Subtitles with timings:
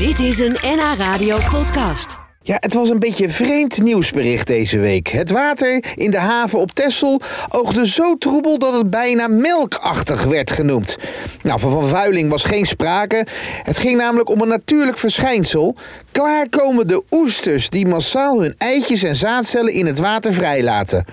[0.00, 2.18] Dit is een NH Radio podcast.
[2.42, 5.08] Ja, het was een beetje vreemd nieuwsbericht deze week.
[5.08, 10.50] Het water in de haven op Texel oogde zo troebel dat het bijna melkachtig werd
[10.50, 10.96] genoemd.
[11.42, 13.26] Nou, van vervuiling was geen sprake.
[13.62, 15.76] Het ging namelijk om een natuurlijk verschijnsel.
[16.12, 21.04] Klaarkomende oesters die massaal hun eitjes en zaadcellen in het water vrijlaten.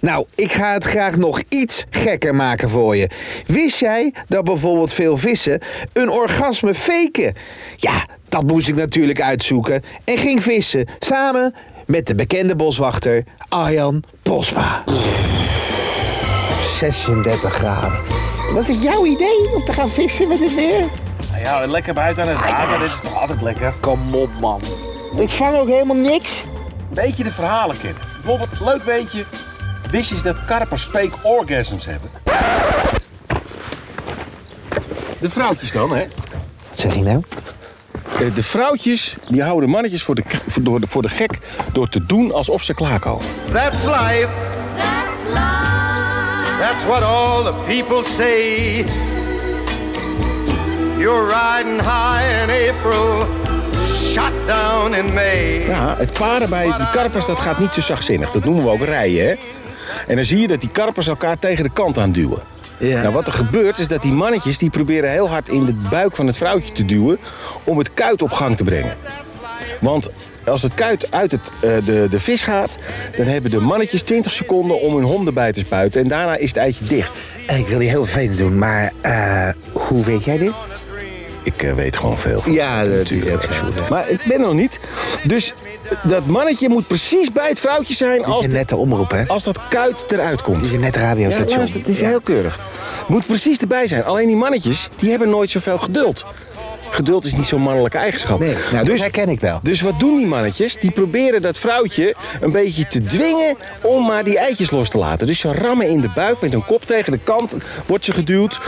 [0.00, 3.10] Nou, ik ga het graag nog iets gekker maken voor je.
[3.46, 5.60] Wist jij dat bijvoorbeeld veel vissen
[5.92, 7.34] een orgasme faken?
[7.76, 11.54] Ja, dat moest ik natuurlijk uitzoeken en ging vissen samen
[11.86, 14.84] met de bekende boswachter Arjan Prosma.
[16.60, 18.00] 36 graden.
[18.52, 20.86] Was het jouw idee om te gaan vissen met het weer?
[21.30, 23.74] Nou ja, lekker buiten aan het water, dit is toch altijd lekker.
[23.80, 24.60] Kom op, man.
[25.16, 26.44] Ik vang ook helemaal niks.
[26.90, 28.02] Weet je de verhalen kennen?
[28.14, 29.24] Bijvoorbeeld, leuk weetje,
[29.90, 32.10] wist je dat karpers fake orgasms hebben?
[35.20, 36.06] De vrouwtjes dan, hè?
[36.68, 37.22] Wat zeg je nou?
[38.20, 41.38] Eh, De vrouwtjes die houden mannetjes voor de, voor de, voor de gek
[41.72, 43.26] door te doen alsof ze klaarkomen.
[43.52, 44.28] That's life.
[44.76, 45.76] That's life.
[46.60, 48.84] That's what all the people say.
[50.98, 53.26] You're riding high in April,
[53.86, 55.64] shot down in May.
[55.66, 58.30] Ja, het paren bij die karpers dat gaat niet zo zachtzinnig.
[58.30, 59.34] Dat noemen we ook rijden, hè?
[60.06, 62.42] En dan zie je dat die karpers elkaar tegen de kant aan duwen.
[62.78, 63.00] Ja.
[63.02, 66.16] Nou, wat er gebeurt is dat die mannetjes die proberen heel hard in de buik
[66.16, 67.18] van het vrouwtje te duwen
[67.64, 68.96] om het kuit op gang te brengen.
[69.80, 70.08] Want
[70.46, 72.78] als het kuit uit het, eh, de, de vis gaat,
[73.16, 76.48] dan hebben de mannetjes 20 seconden om hun honden bij te spuiten en daarna is
[76.48, 77.22] het eitje dicht.
[77.56, 80.52] Ik wil je heel vervelend doen, maar eh, hoe weet jij dit?
[81.42, 82.40] Ik eh, weet gewoon veel.
[82.42, 83.42] van Ja, dat natuurlijk.
[83.42, 83.82] is ook zo.
[83.90, 84.80] Maar ik ben er nog niet.
[85.24, 85.54] Dus
[86.02, 89.24] dat mannetje moet precies bij het vrouwtje zijn als, is een nette omroep, hè?
[89.26, 90.60] als dat kuit eruit komt.
[90.60, 91.58] Dit is een net Ja, radiostation.
[91.58, 92.08] luister, het is Ja.
[92.08, 92.58] heel keurig.
[93.08, 94.04] Moet precies erbij zijn.
[94.04, 96.24] Alleen die mannetjes, die hebben nooit zoveel geduld.
[96.90, 98.38] Geduld is niet zo'n mannelijke eigenschap.
[98.38, 99.60] Nee, nou, dat dus, herken ik wel.
[99.62, 100.76] dus wat doen die mannetjes?
[100.76, 105.26] Die proberen dat vrouwtje een beetje te dwingen om maar die eitjes los te laten.
[105.26, 107.56] Dus ze rammen in de buik met hun kop tegen de kant,
[107.86, 108.60] wordt ze geduwd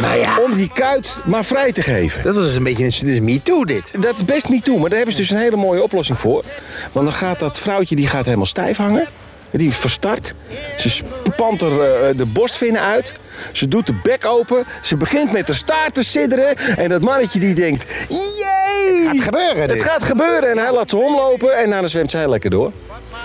[0.45, 2.23] om die kuit maar vrij te geven.
[2.23, 2.91] Dat was dus een beetje een...
[2.91, 3.91] Dit is me too, dit.
[4.01, 6.45] Dat is best niet toe, maar daar hebben ze dus een hele mooie oplossing voor.
[6.93, 9.07] Want dan gaat dat vrouwtje die gaat helemaal stijf hangen.
[9.51, 10.35] Die verstart.
[10.79, 13.13] Ze spant er eh, de borstvinnen uit.
[13.53, 14.65] Ze doet de bek open.
[14.83, 16.57] Ze begint met de staart te sidderen.
[16.57, 17.85] En dat mannetje die denkt...
[18.09, 19.05] Jee!
[19.07, 19.77] Gaat gebeuren, dit.
[19.77, 20.51] Het gaat gebeuren.
[20.51, 21.57] En hij laat ze omlopen.
[21.59, 22.73] En daarna zwemt zij lekker door.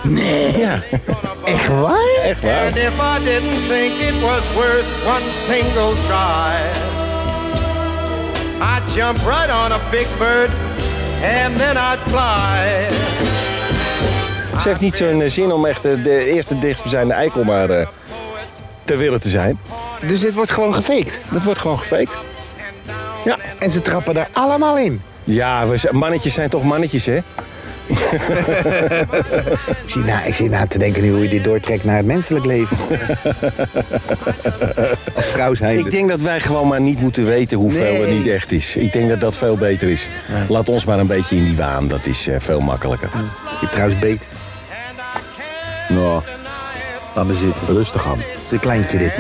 [0.03, 0.58] Nee.
[0.58, 0.81] Ja,
[1.46, 2.19] Echt waar?
[2.24, 2.66] echt waar.
[2.66, 6.56] And if I didn't think it was worth one single try,
[8.62, 10.50] I'd jump right on a big bird
[11.24, 12.88] and then I'd fly.
[14.61, 17.88] Ze heeft niet zo'n eh, zin om echt eh, de eerste dichtstbijzijnde eikel maar eh,
[18.83, 19.59] te willen te zijn.
[20.07, 21.21] Dus dit wordt gewoon gefaked.
[21.29, 22.17] Dat wordt gewoon gefaked.
[23.25, 23.38] Ja.
[23.59, 25.01] En ze trappen er allemaal in.
[25.23, 27.17] Ja, we mannetjes zijn toch mannetjes, hè?
[29.85, 32.05] Ik zit na, ik zit na te denken nu hoe je dit doortrekt naar het
[32.05, 32.77] menselijk leven.
[35.15, 35.79] Als vrouw zijn.
[35.79, 38.01] Ik denk dat wij gewoon maar niet moeten weten hoeveel Nee.
[38.05, 38.75] er niet echt is.
[38.75, 40.07] Ik denk dat dat veel beter is.
[40.49, 41.88] Laat ons maar een beetje in die waan.
[41.88, 43.09] Dat is veel makkelijker.
[43.61, 44.25] Je trouwens beet.
[45.90, 46.22] Nou,
[47.16, 47.75] Laat me zitten.
[47.75, 48.18] rustig aan.
[48.18, 49.13] Het is een kleintje dit.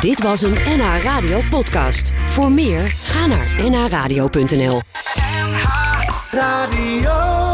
[0.00, 2.12] Dit was een NH Radio podcast.
[2.26, 4.80] Voor meer, ga naar nhradio.nl.
[6.30, 7.51] Radio.